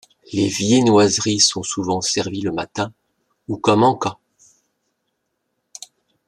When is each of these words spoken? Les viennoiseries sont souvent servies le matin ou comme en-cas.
Les 0.33 0.47
viennoiseries 0.47 1.37
sont 1.39 1.61
souvent 1.61 2.01
servies 2.01 2.41
le 2.41 2.51
matin 2.51 2.91
ou 3.47 3.57
comme 3.57 3.83
en-cas. 3.83 4.17